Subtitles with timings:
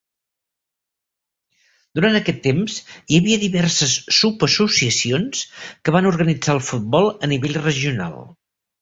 [1.99, 8.23] Durant aquest temps hi havia diverses subassociacions que van organitzar el futbol a nivell regional.